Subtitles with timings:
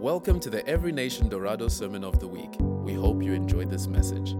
[0.00, 2.56] Welcome to the Every Nation Dorado Sermon of the Week.
[2.58, 4.32] We hope you enjoyed this message.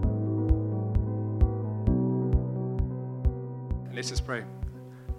[3.95, 4.45] Let's just pray.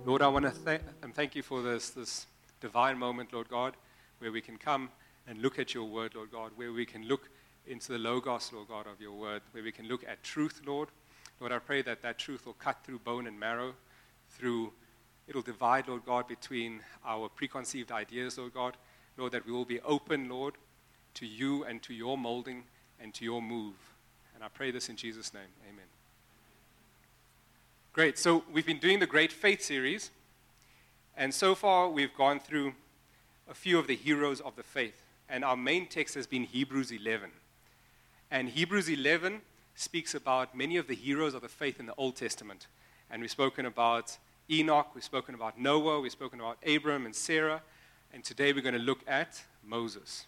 [0.04, 2.26] Lord, I want to thank and thank you for this, this
[2.60, 3.76] divine moment, Lord God,
[4.18, 4.90] where we can come
[5.28, 7.30] and look at your word, Lord God, where we can look
[7.68, 10.89] into the logos, Lord God, of your word, where we can look at truth, Lord.
[11.39, 13.76] Lord, I pray that that truth will cut through bone and marrow,
[14.32, 14.73] through,
[15.28, 18.76] it'll divide, Lord God, between our preconceived ideas, Lord God.
[19.18, 20.55] Lord, that we will be open, Lord,
[21.16, 22.64] to you and to your molding
[23.00, 23.75] and to your move.
[24.34, 25.43] And I pray this in Jesus' name.
[25.70, 25.86] Amen.
[27.93, 28.18] Great.
[28.18, 30.11] So we've been doing the Great Faith series,
[31.18, 32.73] and so far we've gone through
[33.50, 35.03] a few of the heroes of the faith.
[35.28, 37.30] And our main text has been Hebrews 11.
[38.31, 39.42] And Hebrews 11
[39.75, 42.67] speaks about many of the heroes of the faith in the Old Testament.
[43.09, 44.17] And we've spoken about
[44.50, 47.62] Enoch, we've spoken about Noah, we've spoken about Abram and Sarah,
[48.14, 50.25] and today we're going to look at Moses.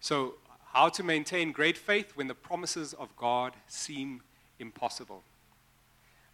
[0.00, 0.34] So,
[0.72, 4.22] how to maintain great faith when the promises of God seem
[4.58, 5.22] impossible.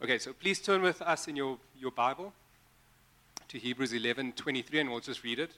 [0.02, 2.32] Okay, so please turn with us in your, your Bible
[3.48, 5.52] to Hebrews 11 23, and we'll just read it.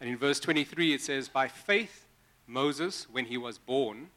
[0.00, 2.06] And in verse 23, it says, By faith,
[2.46, 4.08] Moses, when he was born,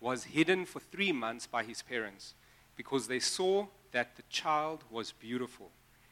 [0.00, 2.34] was hidden for three months by his parents
[2.76, 5.70] because they saw that the child was beautiful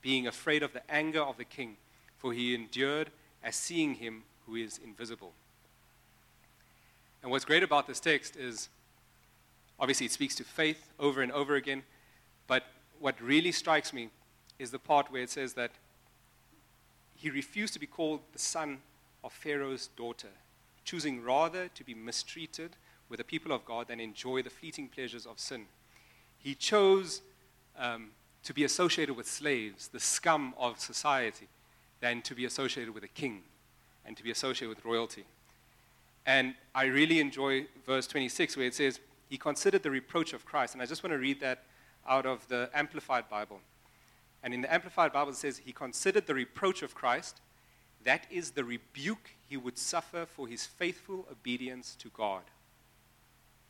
[0.00, 1.76] being afraid of the anger of the king,
[2.16, 3.10] for he endured
[3.42, 5.32] as seeing him who is invisible.
[7.22, 8.68] And what's great about this text is
[9.78, 11.82] obviously it speaks to faith over and over again,
[12.46, 12.64] but
[13.00, 14.08] what really strikes me
[14.58, 15.72] is the part where it says that
[17.14, 18.78] he refused to be called the son
[19.24, 20.28] of Pharaoh's daughter,
[20.84, 22.76] choosing rather to be mistreated
[23.08, 25.66] with the people of God than enjoy the fleeting pleasures of sin.
[26.38, 27.22] He chose
[27.76, 28.10] um,
[28.48, 31.46] to be associated with slaves, the scum of society,
[32.00, 33.42] than to be associated with a king
[34.06, 35.26] and to be associated with royalty.
[36.24, 40.72] And I really enjoy verse 26 where it says, He considered the reproach of Christ.
[40.72, 41.64] And I just want to read that
[42.08, 43.60] out of the Amplified Bible.
[44.42, 47.42] And in the Amplified Bible, it says, He considered the reproach of Christ.
[48.04, 52.44] That is the rebuke he would suffer for his faithful obedience to God.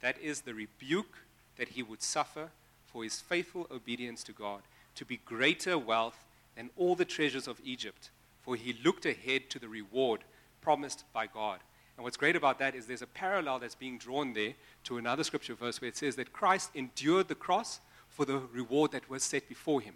[0.03, 1.19] That is the rebuke
[1.56, 2.50] that he would suffer
[2.99, 4.61] for his faithful obedience to God,
[4.97, 6.25] to be greater wealth
[6.57, 8.11] than all the treasures of Egypt,
[8.43, 10.25] for he looked ahead to the reward
[10.61, 11.61] promised by God.
[11.97, 15.23] And what's great about that is there's a parallel that's being drawn there to another
[15.23, 17.79] scripture verse where it says that Christ endured the cross
[18.09, 19.95] for the reward that was set before him.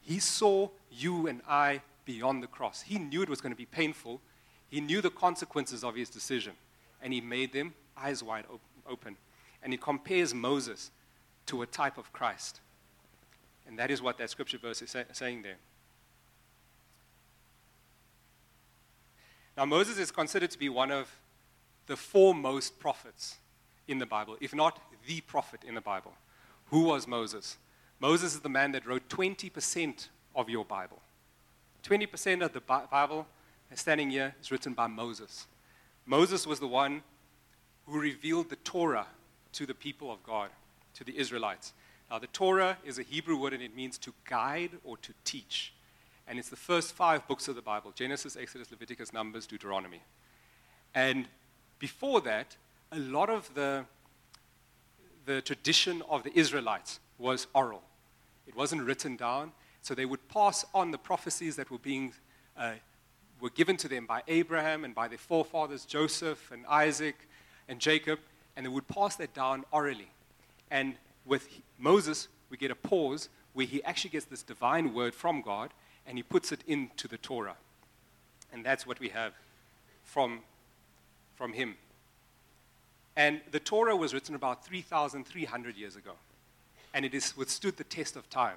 [0.00, 2.80] He saw you and I beyond the cross.
[2.80, 4.22] He knew it was going to be painful.
[4.70, 6.54] He knew the consequences of his decision,
[7.02, 8.46] and he made them eyes wide
[8.88, 9.18] open.
[9.62, 10.90] And he compares Moses
[11.46, 12.60] to a type of Christ.
[13.66, 15.58] And that is what that scripture verse is say, saying there.
[19.56, 21.08] Now, Moses is considered to be one of
[21.86, 23.36] the foremost prophets
[23.88, 26.12] in the Bible, if not the prophet in the Bible.
[26.66, 27.58] Who was Moses?
[27.98, 31.00] Moses is the man that wrote 20% of your Bible.
[31.82, 33.26] 20% of the Bible
[33.74, 35.46] standing here is written by Moses.
[36.06, 37.02] Moses was the one
[37.86, 39.06] who revealed the Torah
[39.52, 40.50] to the people of God
[40.94, 41.72] to the Israelites.
[42.10, 45.72] Now, the Torah is a Hebrew word and it means to guide or to teach.
[46.26, 50.02] And it's the first five books of the Bible Genesis, Exodus, Leviticus, Numbers, Deuteronomy.
[50.94, 51.26] And
[51.78, 52.56] before that,
[52.92, 53.84] a lot of the,
[55.26, 57.82] the tradition of the Israelites was oral,
[58.46, 59.52] it wasn't written down.
[59.82, 62.12] So they would pass on the prophecies that were being
[62.56, 62.72] uh,
[63.40, 67.16] were given to them by Abraham and by their forefathers Joseph and Isaac
[67.68, 68.18] and Jacob,
[68.56, 70.10] and they would pass that down orally.
[70.70, 70.94] And
[71.24, 75.70] with Moses, we get a pause where he actually gets this divine word from God
[76.06, 77.56] and he puts it into the Torah.
[78.52, 79.32] And that's what we have
[80.04, 80.40] from,
[81.36, 81.76] from him.
[83.16, 86.12] And the Torah was written about 3,300 years ago.
[86.94, 88.56] And it has withstood the test of time.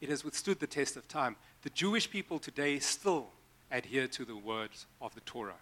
[0.00, 1.36] It has withstood the test of time.
[1.62, 3.28] The Jewish people today still
[3.70, 5.60] adhere to the words of the Torah,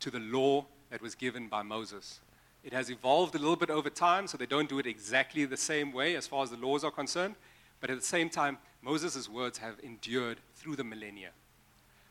[0.00, 2.20] to the law that was given by Moses.
[2.62, 5.56] It has evolved a little bit over time, so they don't do it exactly the
[5.56, 7.36] same way as far as the laws are concerned.
[7.80, 11.30] But at the same time, Moses' words have endured through the millennia.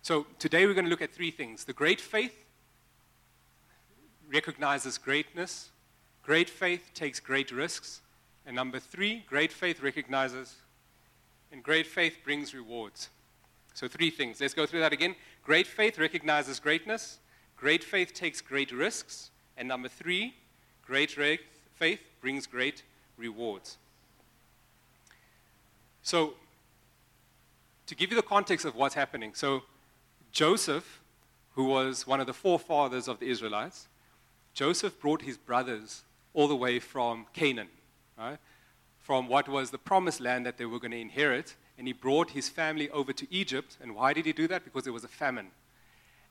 [0.02, 1.66] So today we're going to look at three things.
[1.66, 2.46] The great faith
[4.32, 5.70] recognizes greatness,
[6.24, 8.02] great faith takes great risks,
[8.46, 10.56] and number three, great faith recognizes,
[11.52, 13.10] and great faith brings rewards.
[13.74, 14.42] So, three things.
[14.42, 15.16] Let's go through that again.
[15.44, 17.20] Great faith recognizes greatness,
[17.56, 20.34] great faith takes great risks, and number three,
[20.90, 21.40] great
[21.76, 22.82] faith brings great
[23.16, 23.78] rewards.
[26.02, 26.34] So,
[27.86, 29.62] to give you the context of what's happening, so
[30.32, 31.00] Joseph,
[31.54, 33.88] who was one of the forefathers of the Israelites,
[34.56, 36.02] Joseph brought his brothers
[36.34, 37.68] all the way from Canaan,
[38.18, 38.40] right?
[39.00, 42.32] From what was the promised land that they were going to inherit, and he brought
[42.32, 43.78] his family over to Egypt.
[43.82, 44.64] And why did he do that?
[44.64, 45.48] Because there was a famine.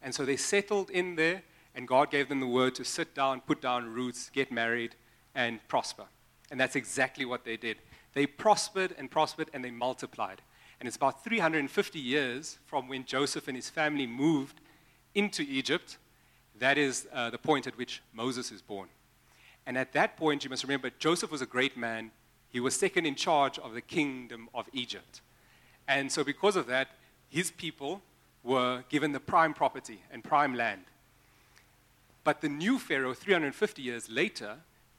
[0.02, 1.42] And so they settled in there,
[1.78, 4.96] and God gave them the word to sit down, put down roots, get married,
[5.36, 6.06] and prosper.
[6.50, 7.76] And that's exactly what they did.
[8.14, 10.42] They prospered and prospered, and they multiplied.
[10.80, 14.60] And it's about 350 years from when Joseph and his family moved
[15.14, 15.98] into Egypt.
[16.58, 18.88] That is uh, the point at which Moses is born.
[19.64, 22.10] And at that point, you must remember, Joseph was a great man.
[22.50, 25.20] He was second in charge of the kingdom of Egypt.
[25.86, 26.88] And so, because of that,
[27.28, 28.02] his people
[28.42, 30.82] were given the prime property and prime land.
[32.28, 34.58] But the new Pharaoh, 350 years later,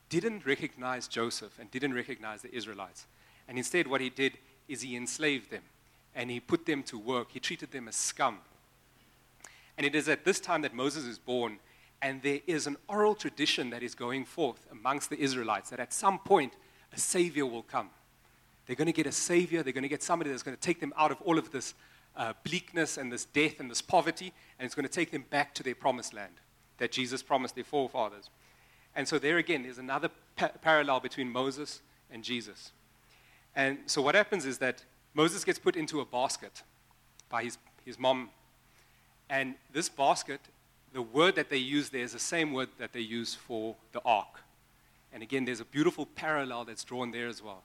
[0.09, 3.05] didn't recognize Joseph and didn't recognize the Israelites.
[3.47, 5.61] And instead, what he did is he enslaved them
[6.15, 7.27] and he put them to work.
[7.29, 8.39] He treated them as scum.
[9.77, 11.59] And it is at this time that Moses is born,
[12.01, 15.93] and there is an oral tradition that is going forth amongst the Israelites that at
[15.93, 16.53] some point
[16.93, 17.91] a savior will come.
[18.65, 19.61] They're going to get a savior.
[19.61, 21.75] They're going to get somebody that's going to take them out of all of this
[22.17, 25.53] uh, bleakness and this death and this poverty, and it's going to take them back
[25.53, 26.33] to their promised land
[26.79, 28.29] that Jesus promised their forefathers.
[28.95, 31.81] And so, there again, there's another pa- parallel between Moses
[32.11, 32.71] and Jesus.
[33.55, 34.83] And so, what happens is that
[35.13, 36.63] Moses gets put into a basket
[37.29, 38.29] by his, his mom.
[39.29, 40.41] And this basket,
[40.91, 44.01] the word that they use there is the same word that they use for the
[44.03, 44.41] ark.
[45.13, 47.63] And again, there's a beautiful parallel that's drawn there as well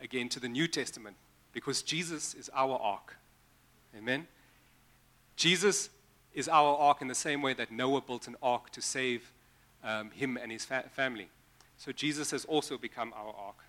[0.00, 1.16] again to the New Testament
[1.52, 3.16] because Jesus is our ark.
[3.96, 4.26] Amen?
[5.36, 5.90] Jesus
[6.34, 9.32] is our ark in the same way that Noah built an ark to save
[9.82, 11.28] um, him and his fa- family.
[11.76, 13.64] So Jesus has also become our ark.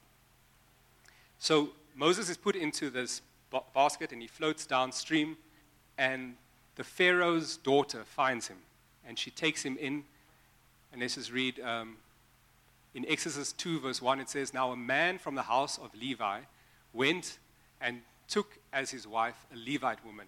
[1.40, 5.38] So Moses is put into this ba- basket and he floats downstream,
[5.98, 6.36] and
[6.76, 8.58] the Pharaoh's daughter finds him
[9.08, 10.04] and she takes him in.
[10.92, 11.98] And let's just read um,
[12.94, 16.42] in Exodus 2, verse 1, it says, Now a man from the house of Levi
[16.94, 17.38] went
[17.80, 20.28] and took as his wife a Levite woman.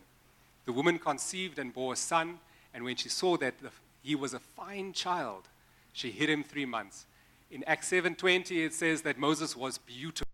[0.66, 2.40] The woman conceived and bore a son,
[2.74, 3.72] and when she saw that the,
[4.02, 5.50] he was a fine child,
[5.92, 7.06] she hid him three months.
[7.52, 10.28] In Acts 7:20, it says that Moses was beautiful.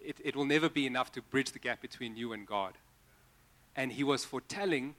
[0.00, 2.74] It, it will never be enough to bridge the gap between you and God.
[3.76, 4.94] And he was foretelling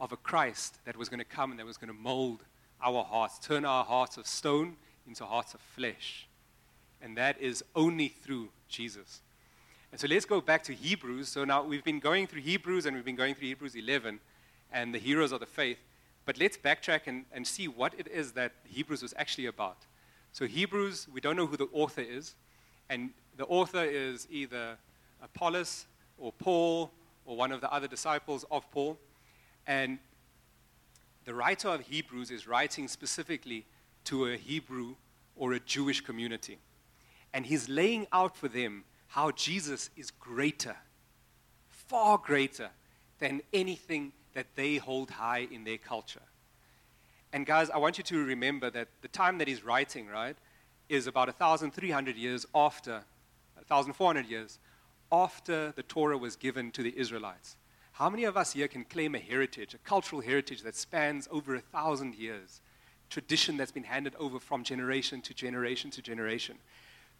[0.00, 2.44] of a Christ that was going to come and that was going to mold
[2.82, 6.26] our hearts, turn our hearts of stone into hearts of flesh.
[7.00, 9.22] And that is only through Jesus.
[9.92, 11.28] And so let's go back to Hebrews.
[11.28, 14.20] So now we've been going through Hebrews and we've been going through Hebrews 11
[14.72, 15.78] and the heroes of the faith.
[16.24, 19.76] But let's backtrack and, and see what it is that Hebrews was actually about.
[20.32, 22.34] So, Hebrews, we don't know who the author is.
[22.88, 24.78] And the author is either
[25.22, 25.86] Apollos
[26.16, 26.90] or Paul
[27.26, 28.98] or one of the other disciples of Paul.
[29.66, 29.98] And
[31.26, 33.66] the writer of Hebrews is writing specifically
[34.04, 34.94] to a Hebrew
[35.36, 36.58] or a Jewish community.
[37.34, 40.74] And he's laying out for them how Jesus is greater,
[41.68, 42.70] far greater
[43.18, 46.22] than anything that they hold high in their culture.
[47.30, 50.34] And guys, I want you to remember that the time that he's writing, right,
[50.88, 53.04] is about 1,300 years after,
[53.66, 54.58] 1,400 years
[55.12, 57.58] after the Torah was given to the Israelites.
[57.92, 61.54] How many of us here can claim a heritage, a cultural heritage that spans over
[61.54, 62.62] a thousand years?
[63.12, 66.56] tradition that's been handed over from generation to generation to generation.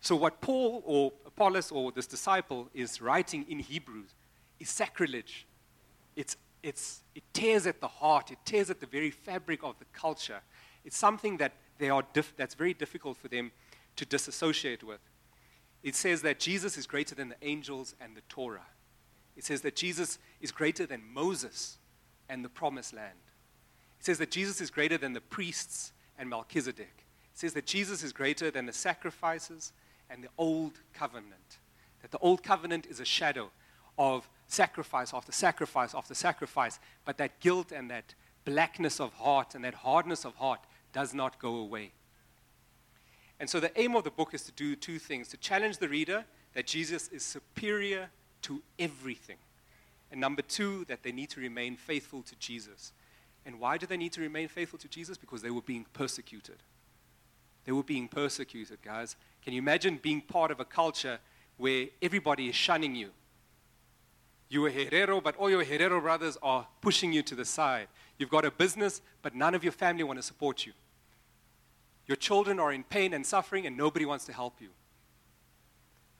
[0.02, 4.10] So, what Paul or Apollos or this disciple is writing in Hebrews
[4.58, 5.46] is sacrilege.
[6.16, 9.84] It's, it's, it tears at the heart, it tears at the very fabric of the
[9.92, 10.40] culture.
[10.84, 12.02] It's something that they are
[12.36, 13.52] that's very difficult for them
[13.94, 14.98] to disassociate with.
[15.84, 18.66] It says that Jesus is greater than the angels and the Torah.
[19.36, 21.78] It says that Jesus is greater than Moses
[22.28, 23.18] and the promised land.
[24.00, 27.06] It says that Jesus is greater than the priests and Melchizedek.
[27.32, 29.72] It says that Jesus is greater than the sacrifices
[30.12, 31.58] and the old covenant.
[32.02, 33.50] That the old covenant is a shadow
[33.98, 38.14] of sacrifice after sacrifice after sacrifice, but that guilt and that
[38.44, 40.60] blackness of heart and that hardness of heart
[40.92, 41.92] does not go away.
[43.40, 45.88] And so the aim of the book is to do two things to challenge the
[45.88, 48.10] reader that Jesus is superior
[48.42, 49.38] to everything.
[50.10, 52.92] And number two, that they need to remain faithful to Jesus.
[53.46, 55.16] And why do they need to remain faithful to Jesus?
[55.16, 56.56] Because they were being persecuted.
[57.64, 59.16] They were being persecuted, guys.
[59.44, 61.18] Can you imagine being part of a culture
[61.56, 63.10] where everybody is shunning you?
[64.48, 67.88] You're a Herero, but all your Herero brothers are pushing you to the side.
[68.18, 70.72] You've got a business, but none of your family want to support you.
[72.06, 74.68] Your children are in pain and suffering, and nobody wants to help you.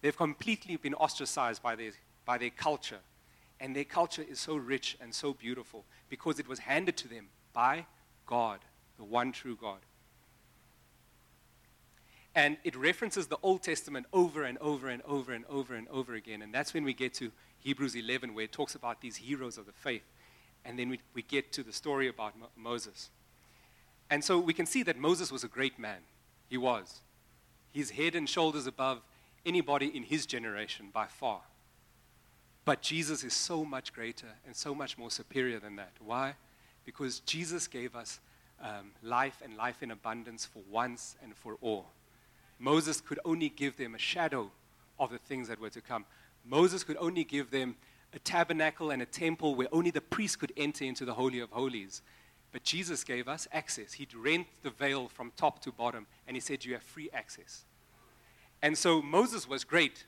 [0.00, 1.92] They've completely been ostracized by their,
[2.24, 3.00] by their culture.
[3.60, 7.28] And their culture is so rich and so beautiful because it was handed to them
[7.52, 7.86] by
[8.26, 8.58] God,
[8.96, 9.78] the one true God.
[12.34, 16.14] And it references the Old Testament over and over and over and over and over
[16.14, 16.42] again.
[16.42, 19.66] And that's when we get to Hebrews 11, where it talks about these heroes of
[19.66, 20.04] the faith.
[20.64, 23.10] And then we, we get to the story about Mo- Moses.
[24.08, 26.00] And so we can see that Moses was a great man.
[26.48, 27.00] He was.
[27.70, 29.00] He's head and shoulders above
[29.44, 31.40] anybody in his generation by far.
[32.64, 35.92] But Jesus is so much greater and so much more superior than that.
[35.98, 36.34] Why?
[36.84, 38.20] Because Jesus gave us
[38.62, 41.86] um, life and life in abundance for once and for all.
[42.62, 44.52] Moses could only give them a shadow
[45.00, 46.04] of the things that were to come.
[46.44, 47.74] Moses could only give them
[48.14, 51.50] a tabernacle and a temple where only the priest could enter into the Holy of
[51.50, 52.02] Holies.
[52.52, 53.94] But Jesus gave us access.
[53.94, 57.64] He'd rent the veil from top to bottom, and he said, You have free access.
[58.62, 60.04] And so Moses was great,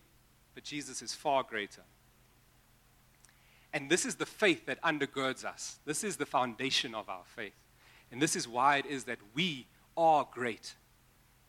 [0.54, 1.82] but Jesus is far greater.
[3.72, 5.80] And this is the faith that undergirds us.
[5.84, 7.56] This is the foundation of our faith.
[8.12, 10.74] And this is why it is that we are great.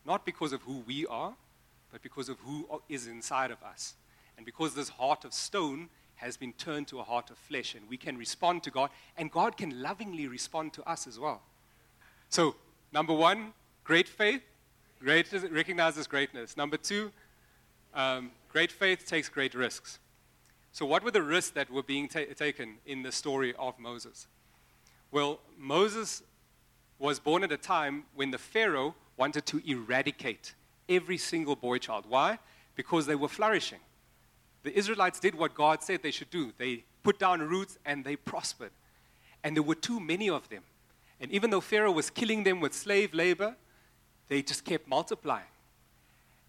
[0.06, 1.34] Not because of who we are,
[1.90, 3.94] but because of who is inside of us.
[4.36, 7.88] And because this heart of stone has been turned to a heart of flesh, and
[7.88, 11.42] we can respond to God, and God can lovingly respond to us as well.
[12.28, 12.54] So,
[12.92, 13.52] number one,
[13.84, 14.42] great faith.
[15.00, 16.56] Great recognizes greatness.
[16.56, 17.12] Number two,
[17.92, 19.98] um, great faith takes great risks.
[20.72, 24.26] So, what were the risks that were being ta- taken in the story of Moses?
[25.10, 26.22] Well, Moses
[26.98, 30.54] was born at a time when the Pharaoh wanted to eradicate
[30.88, 32.04] every single boy child.
[32.08, 32.38] Why?
[32.74, 33.80] Because they were flourishing.
[34.62, 36.52] The Israelites did what God said they should do.
[36.58, 38.72] They put down roots and they prospered.
[39.44, 40.62] And there were too many of them.
[41.20, 43.54] And even though Pharaoh was killing them with slave labor,
[44.28, 45.46] they just kept multiplying.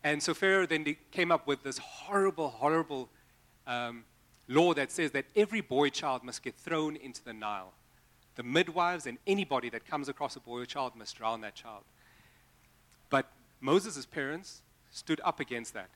[0.03, 3.09] And so Pharaoh then came up with this horrible, horrible
[3.65, 4.03] um,
[4.47, 7.73] law that says that every boy child must get thrown into the Nile.
[8.35, 11.83] The midwives and anybody that comes across a boy child must drown that child.
[13.59, 14.61] Moses' parents
[14.91, 15.89] stood up against that.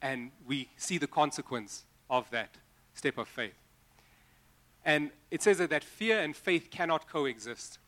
[0.00, 2.54] And we see the consequence of that
[2.94, 3.54] step of faith.
[4.84, 7.78] And it says that, that fear and faith cannot coexist.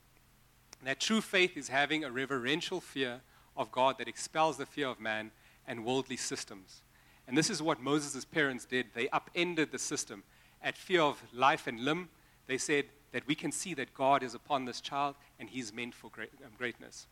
[0.85, 3.21] That true faith is having a reverential fear
[3.57, 5.31] of God that expels the fear of man
[5.67, 6.83] and worldly systems.
[7.29, 8.87] And this is what Moses' parents did.
[8.95, 10.25] They upended the system.
[10.63, 12.09] At fear of life and limb,
[12.47, 15.95] they said that we can see that God is upon this child and he's meant
[15.95, 17.07] for great, um, greatness.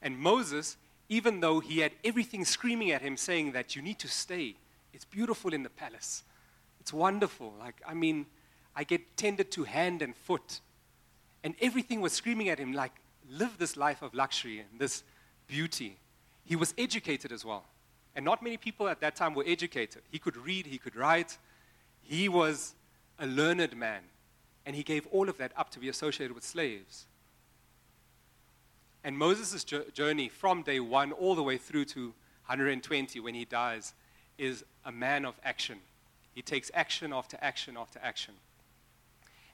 [0.00, 0.76] And Moses,
[1.12, 4.54] even though he had everything screaming at him saying that you need to stay,
[4.94, 6.24] it's beautiful in the palace.
[6.80, 7.52] It's wonderful.
[7.60, 8.24] Like, I mean,
[8.74, 10.60] I get tended to hand and foot.
[11.44, 12.92] And everything was screaming at him, like,
[13.30, 15.02] live this life of luxury and this
[15.48, 15.98] beauty.
[16.46, 17.64] He was educated as well.
[18.16, 20.00] And not many people at that time were educated.
[20.10, 21.36] He could read, he could write.
[22.00, 22.74] He was
[23.18, 24.00] a learned man.
[24.64, 27.04] And he gave all of that up to be associated with slaves.
[29.04, 32.14] And Moses' journey from day one all the way through to
[32.46, 33.94] 120 when he dies
[34.38, 35.78] is a man of action.
[36.34, 38.34] He takes action after action after action.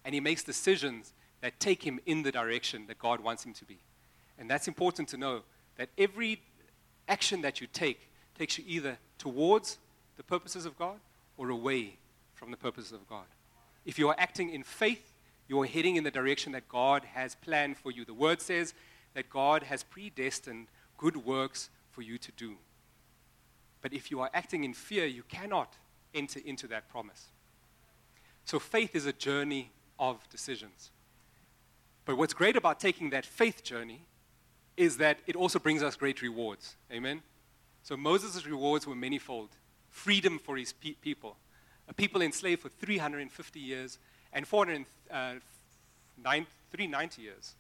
[0.05, 3.65] And he makes decisions that take him in the direction that God wants him to
[3.65, 3.79] be.
[4.39, 5.43] And that's important to know
[5.77, 6.41] that every
[7.09, 9.79] action that you take takes you either towards
[10.17, 10.99] the purposes of God
[11.37, 11.97] or away
[12.35, 13.25] from the purposes of God.
[13.85, 15.13] If you are acting in faith,
[15.49, 18.05] you are heading in the direction that God has planned for you.
[18.05, 18.75] The word says
[19.19, 22.55] that God has predestined good works for you to do.
[23.83, 25.75] But if you are acting in fear, you cannot
[26.15, 27.27] enter into that promise.
[28.45, 30.93] So faith is a journey of decisions.
[32.05, 34.05] But what's great about taking that faith journey
[34.77, 36.77] is that it also brings us great rewards.
[36.93, 37.23] Amen?
[37.83, 39.49] So Moses' rewards were manifold
[39.91, 41.37] freedom for his pe- people,
[41.89, 43.99] a people enslaved for 350 years
[44.33, 45.35] and 490 uh,
[47.21, 47.57] years,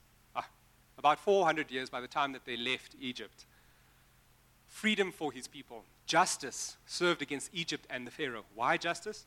[0.98, 3.46] about 400 years by the time that they left Egypt.
[4.66, 8.44] Freedom for his people, justice served against Egypt and the Pharaoh.
[8.54, 9.24] Why justice?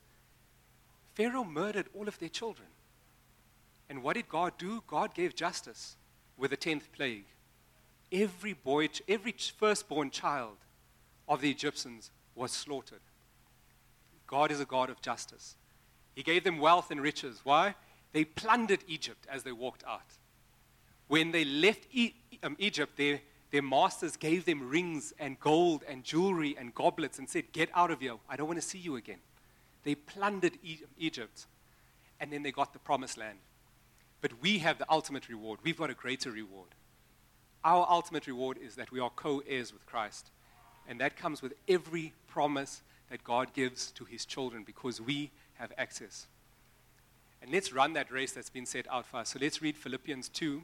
[1.16, 2.68] Pharaoh murdered all of their children.
[3.90, 4.84] And what did God do?
[4.88, 5.96] God gave justice
[6.38, 7.26] with the 10th plague.
[8.12, 10.58] Every boy, every firstborn child
[11.28, 13.00] of the Egyptians was slaughtered.
[14.28, 15.56] God is a God of justice.
[16.16, 17.42] He gave them wealth and riches.
[17.44, 17.76] Why?
[18.14, 20.18] They plundered Egypt as they walked out.
[21.12, 23.20] When they left e- um, Egypt, their,
[23.52, 27.92] their masters gave them rings and gold and jewelry and goblets and said, Get out
[27.92, 28.16] of here.
[28.30, 29.18] I don't want to see you again.
[29.84, 31.48] They plundered e- Egypt.
[32.22, 33.40] And then they got the promised land.
[34.22, 35.60] But we have the ultimate reward.
[35.64, 36.70] We've got a greater reward.
[37.66, 40.32] Our ultimate reward is that we are co heirs with Christ.
[40.88, 45.74] And that comes with every promise that God gives to his children because we have
[45.78, 46.28] access.
[47.42, 49.32] And let's run that race that's been set out for us.
[49.32, 50.64] So let's read Philippians 2,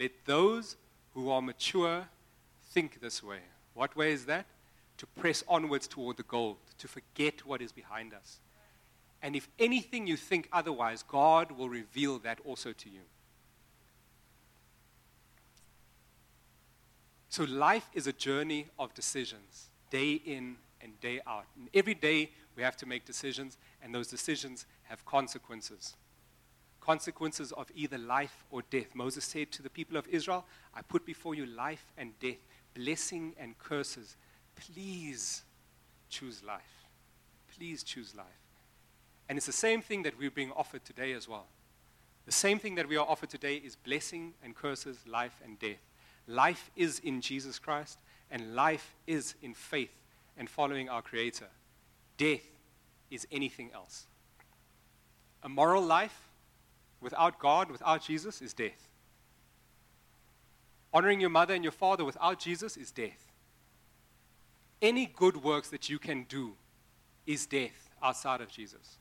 [0.00, 0.76] Let those
[1.12, 2.08] who are mature
[2.72, 3.40] think this way.
[3.74, 4.46] What way is that?
[4.96, 8.40] To press onwards toward the goal, to forget what is behind us.
[9.22, 13.02] And if anything you think otherwise, God will reveal that also to you.
[17.28, 21.44] So life is a journey of decisions, day in and day out.
[21.58, 25.94] And every day we have to make decisions, and those decisions have consequences.
[26.80, 28.94] Consequences of either life or death.
[28.94, 32.38] Moses said to the people of Israel, I put before you life and death,
[32.74, 34.16] blessing and curses.
[34.56, 35.42] Please
[36.08, 36.86] choose life.
[37.56, 38.26] Please choose life.
[39.28, 41.46] And it's the same thing that we're being offered today as well.
[42.26, 45.80] The same thing that we are offered today is blessing and curses, life and death.
[46.26, 47.98] Life is in Jesus Christ,
[48.30, 49.92] and life is in faith
[50.36, 51.48] and following our Creator.
[52.16, 52.46] Death
[53.10, 54.06] is anything else.
[55.42, 56.29] A moral life
[57.00, 58.88] without God, without Jesus, is death.
[60.92, 63.26] Honoring your mother and your father without Jesus is death.
[64.82, 66.52] Any good works that you can do
[67.26, 68.98] is death outside of Jesus.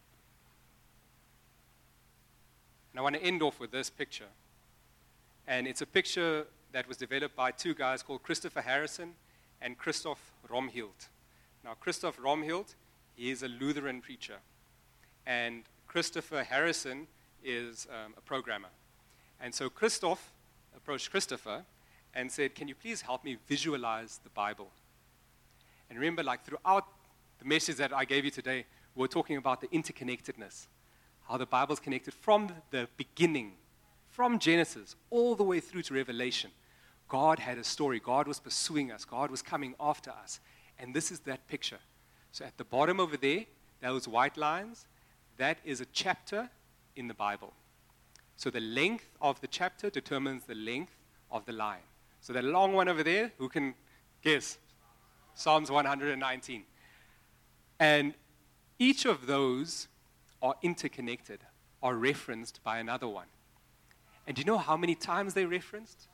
[2.91, 4.25] And I want to end off with this picture.
[5.47, 9.13] And it's a picture that was developed by two guys called Christopher Harrison
[9.62, 11.07] and Christoph Romhild.
[11.63, 12.75] Now, Christoph Romhild,
[13.15, 14.38] he is a Lutheran preacher.
[15.25, 17.07] And Christopher Harrison
[17.43, 18.69] is um, a programmer.
[19.39, 20.32] And so Christoph
[20.75, 21.63] approached Christopher
[22.13, 24.69] and said, Can you please help me visualize the Bible?
[25.89, 26.86] And remember, like throughout
[27.39, 30.67] the message that I gave you today, we we're talking about the interconnectedness,
[31.28, 33.54] how the Bible's connected from the beginning,
[34.08, 36.52] from Genesis all the way through to Revelation.
[37.08, 37.99] God had a story.
[37.99, 39.04] God was pursuing us.
[39.04, 40.39] God was coming after us.
[40.78, 41.80] And this is that picture.
[42.32, 43.45] So at the bottom over there,
[43.82, 44.86] those white lines,
[45.38, 46.49] that is a chapter
[46.99, 47.53] in the Bible.
[48.35, 50.97] So the length of the chapter determines the length
[51.31, 51.83] of the line.
[52.21, 53.73] So that long one over there, who can
[54.21, 54.59] guess?
[55.33, 56.63] Psalms 119.
[57.79, 58.13] And
[58.77, 59.88] each of those
[60.41, 61.39] are interconnected,
[61.81, 63.27] are referenced by another one.
[64.27, 66.07] And do you know how many times they referenced?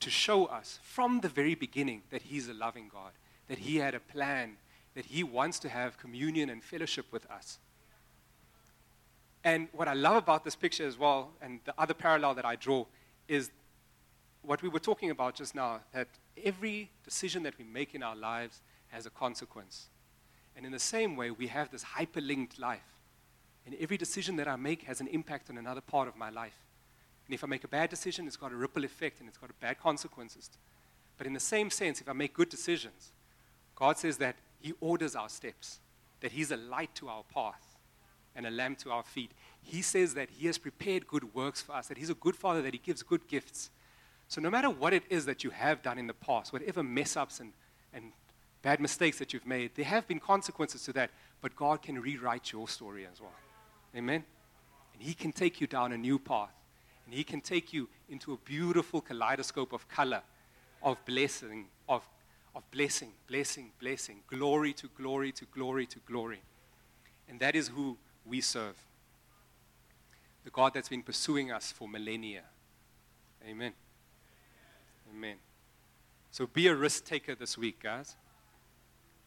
[0.00, 3.12] to show us from the very beginning that he's a loving God,
[3.48, 4.56] that he had a plan,
[4.94, 7.58] that he wants to have communion and fellowship with us.
[9.44, 12.56] And what I love about this picture as well, and the other parallel that I
[12.56, 12.86] draw,
[13.28, 13.50] is
[14.42, 16.08] what we were talking about just now that
[16.42, 18.60] every decision that we make in our lives
[18.94, 19.88] has a consequence.
[20.56, 23.00] And in the same way, we have this hyperlinked life.
[23.66, 26.58] And every decision that I make has an impact on another part of my life.
[27.26, 29.50] And if I make a bad decision, it's got a ripple effect and it's got
[29.60, 30.50] bad consequences.
[31.16, 33.12] But in the same sense, if I make good decisions,
[33.74, 35.78] God says that He orders our steps,
[36.20, 37.76] that He's a light to our path
[38.36, 39.30] and a lamp to our feet.
[39.62, 42.62] He says that He has prepared good works for us, that He's a good Father,
[42.62, 43.70] that He gives good gifts.
[44.28, 47.16] So, no matter what it is that you have done in the past, whatever mess
[47.16, 47.52] ups and,
[47.92, 48.12] and
[48.64, 51.10] bad mistakes that you've made, there have been consequences to that,
[51.42, 53.30] but God can rewrite your story as well.
[53.94, 54.24] Amen?
[54.94, 56.54] And He can take you down a new path,
[57.04, 60.22] and He can take you into a beautiful kaleidoscope of color,
[60.82, 62.02] of blessing, of,
[62.56, 66.40] of blessing, blessing, blessing, glory to glory to glory to glory.
[67.28, 68.76] And that is who we serve.
[70.44, 72.44] The God that's been pursuing us for millennia.
[73.46, 73.72] Amen.
[75.14, 75.36] Amen.
[76.30, 78.16] So be a risk taker this week, guys.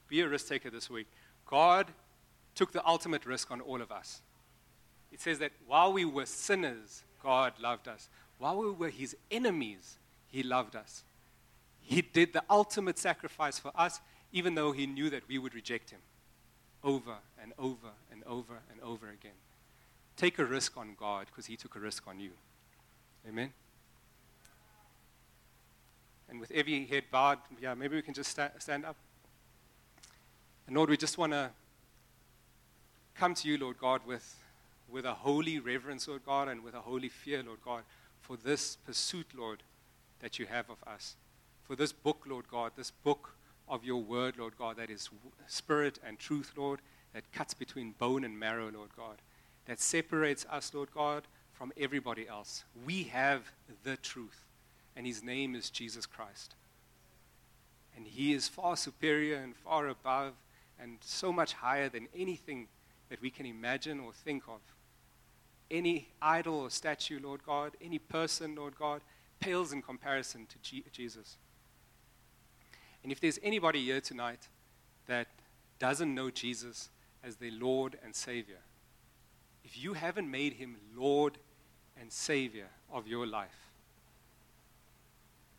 [0.08, 1.08] Be a risk taker this week.
[1.46, 1.88] God
[2.56, 4.22] took the ultimate risk on all of us.
[5.12, 8.10] It says that while we were sinners, God loved us.
[8.38, 11.04] While we were his enemies, he loved us.
[11.82, 15.90] He did the ultimate sacrifice for us, even though he knew that we would reject
[15.90, 16.02] him
[16.84, 19.32] over and over and over and over again.
[20.16, 22.32] Take a risk on God because he took a risk on you.
[23.28, 23.54] Amen.
[26.30, 28.98] And with every head bowed, yeah, maybe we can just sta- stand up.
[30.68, 31.50] And Lord, we just want to
[33.16, 34.36] come to you, Lord God, with,
[34.90, 37.84] with a holy reverence, Lord God, and with a holy fear, Lord God,
[38.22, 39.64] for this pursuit, Lord,
[40.20, 41.16] that you have of us.
[41.64, 43.34] For this book, Lord God, this book
[43.70, 45.10] of your word, Lord God, that is
[45.48, 46.80] spirit and truth, Lord,
[47.14, 49.18] that cuts between bone and marrow, Lord God,
[49.66, 52.66] that separates us, Lord God, from everybody else.
[52.86, 53.52] We have
[53.84, 54.44] the truth,
[54.96, 56.56] and his name is Jesus Christ.
[57.96, 60.34] And he is far superior and far above
[60.80, 62.68] and so much higher than anything
[63.10, 64.60] that we can imagine or think of.
[65.70, 69.02] Any idol or statue, Lord God, any person, Lord God,
[69.40, 71.38] pales in comparison to G- Jesus.
[73.04, 74.48] And if there's anybody here tonight
[75.08, 75.28] that
[75.80, 76.90] doesn't know Jesus
[77.24, 78.60] as their Lord and Savior,
[79.64, 81.38] if you haven't made him Lord
[82.00, 83.72] and Savior of your life,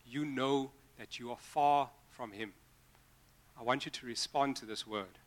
[0.06, 2.52] you know that you are far from him.
[3.58, 5.18] I want you to respond to this word.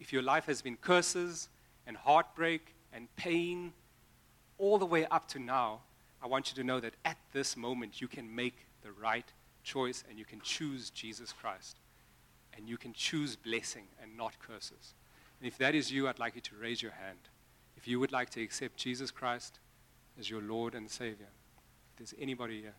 [0.00, 1.48] If your life has been curses
[1.86, 3.72] and heartbreak and pain
[4.58, 5.80] all the way up to now,
[6.22, 9.26] I want you to know that at this moment you can make the right
[9.62, 11.76] choice and you can choose Jesus Christ.
[12.56, 14.94] And you can choose blessing and not curses.
[15.40, 17.18] And if that is you, I'd like you to raise your hand.
[17.76, 19.60] If you would like to accept Jesus Christ
[20.18, 21.28] as your Lord and Savior,
[21.92, 22.74] if there's anybody here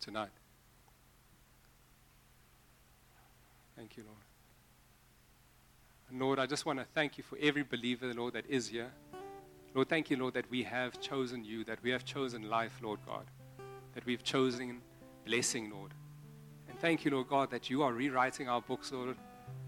[0.00, 0.30] tonight.
[3.76, 4.16] Thank you, Lord.
[6.12, 8.90] Lord, I just want to thank you for every believer, Lord, that is here.
[9.74, 13.00] Lord, thank you, Lord, that we have chosen you, that we have chosen life, Lord
[13.04, 13.24] God,
[13.94, 14.80] that we've chosen
[15.24, 15.90] blessing, Lord.
[16.68, 19.16] And thank you, Lord God, that you are rewriting our books, Lord,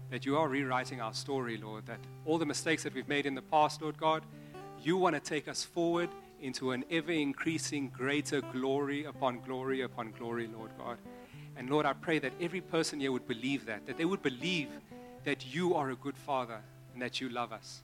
[0.09, 3.35] that you are rewriting our story, Lord, that all the mistakes that we've made in
[3.35, 4.23] the past, Lord God,
[4.81, 6.09] you want to take us forward
[6.41, 10.97] into an ever increasing greater glory upon glory upon glory, Lord God.
[11.57, 14.69] And Lord, I pray that every person here would believe that, that they would believe
[15.23, 16.59] that you are a good Father
[16.93, 17.81] and that you love us.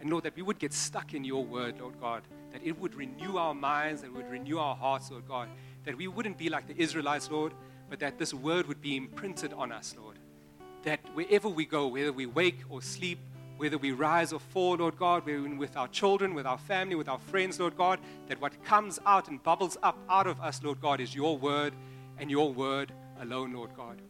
[0.00, 2.94] And Lord, that we would get stuck in your word, Lord God, that it would
[2.94, 5.48] renew our minds, that it would renew our hearts, Lord God,
[5.84, 7.52] that we wouldn't be like the Israelites, Lord,
[7.90, 10.16] but that this word would be imprinted on us, Lord.
[10.84, 13.18] That wherever we go, whether we wake or sleep,
[13.58, 17.18] whether we rise or fall, Lord God, with our children, with our family, with our
[17.18, 21.00] friends, Lord God, that what comes out and bubbles up out of us, Lord God,
[21.00, 21.74] is your word
[22.18, 24.00] and your word alone, Lord God.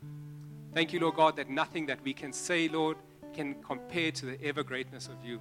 [0.73, 2.97] Thank you, Lord God, that nothing that we can say, Lord,
[3.35, 5.41] can compare to the ever greatness of you.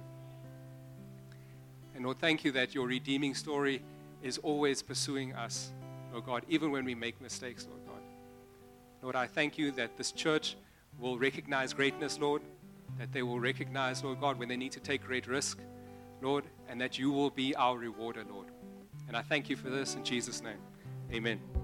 [1.94, 3.82] And Lord, thank you that your redeeming story
[4.22, 5.72] is always pursuing us,
[6.12, 8.02] Lord God, even when we make mistakes, Lord God.
[9.02, 10.56] Lord, I thank you that this church
[10.98, 12.42] will recognize greatness, Lord,
[12.98, 15.58] that they will recognize, Lord God, when they need to take great risk,
[16.20, 18.48] Lord, and that you will be our rewarder, Lord.
[19.08, 20.58] And I thank you for this in Jesus' name.
[21.12, 21.59] Amen.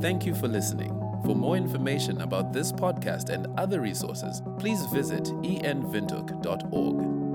[0.00, 0.90] Thank you for listening.
[1.24, 7.25] For more information about this podcast and other resources, please visit enwindhoek.org.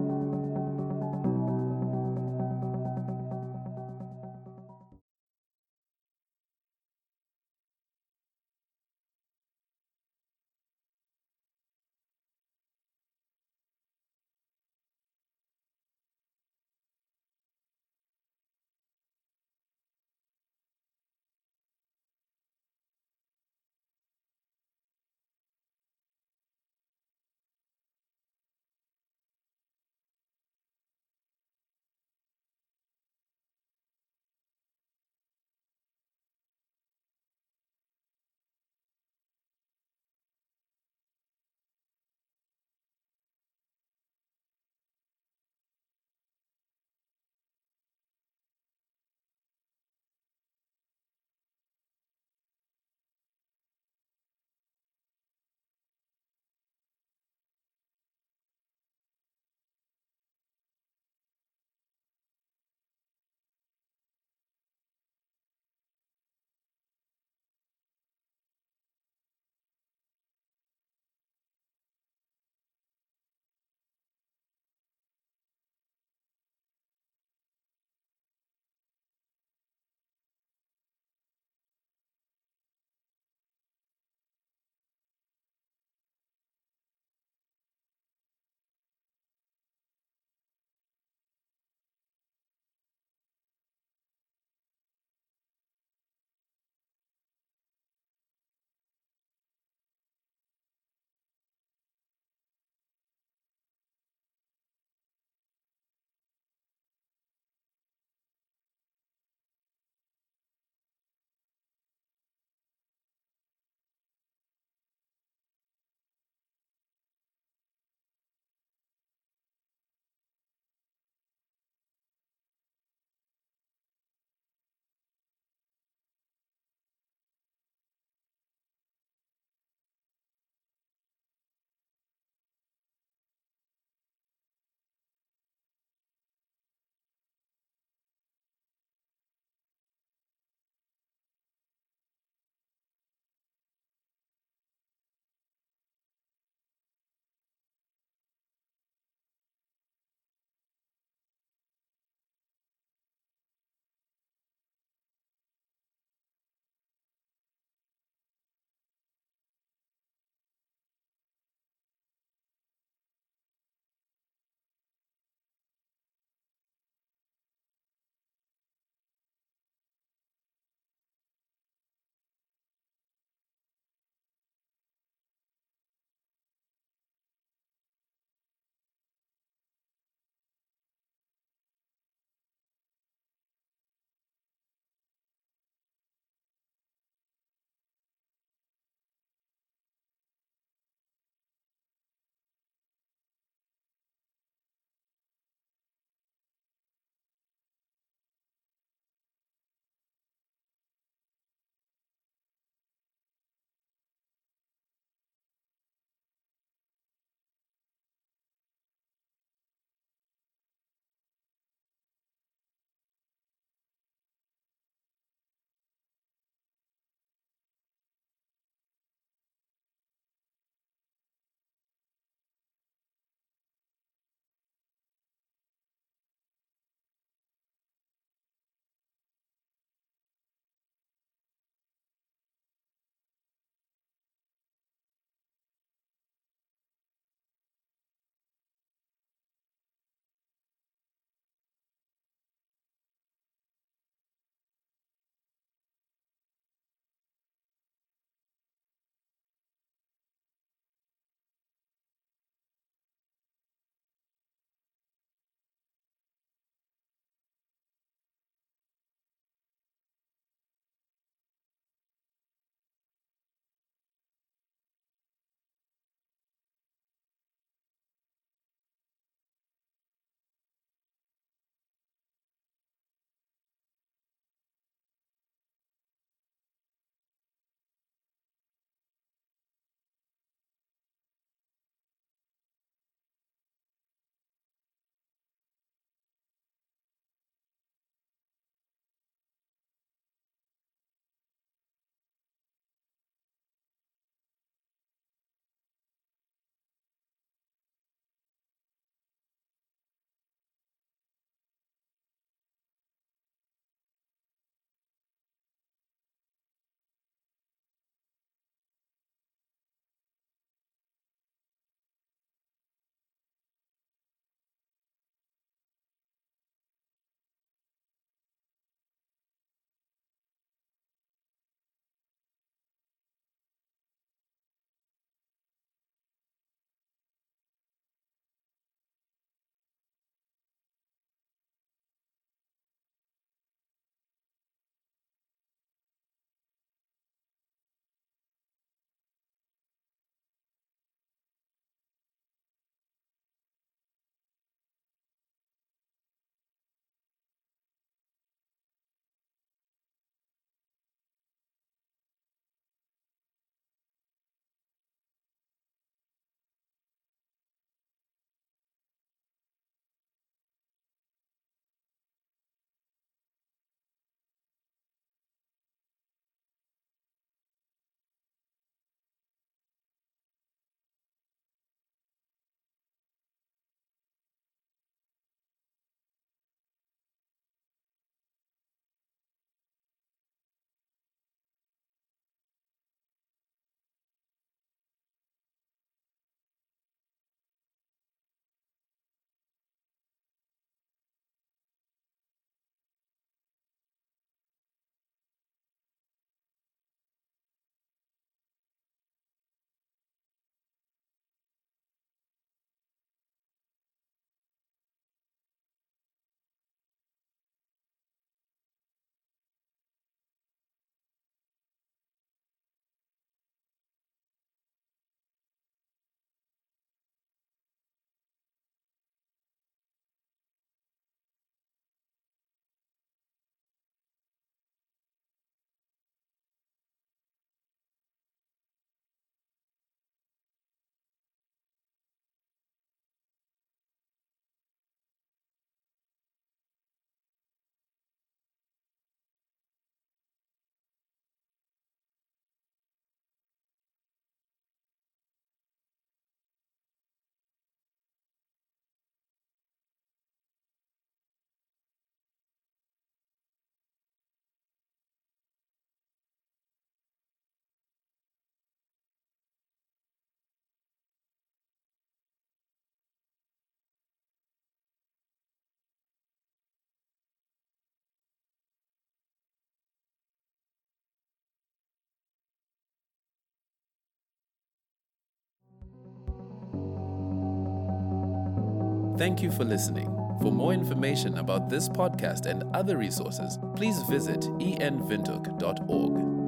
[479.38, 480.28] Thank you for listening.
[480.62, 486.61] For more information about this podcast and other resources, please visit enwindhoek.org.